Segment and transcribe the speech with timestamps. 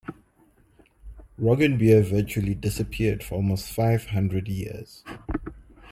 [1.39, 5.03] Roggenbier virtually disappeared for almost five hundred years.